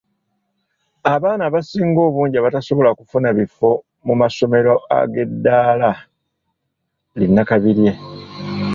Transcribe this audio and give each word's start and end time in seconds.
Abaana 1.13 1.41
abasinga 1.45 1.99
obungi 2.07 2.35
abatasobola 2.37 2.89
kufuna 2.99 3.29
bifo 3.37 3.69
mu 4.05 4.13
masomero 4.21 4.73
ag’eddaala 4.99 5.91
li 7.17 7.25
Nnakabirye 7.29 7.91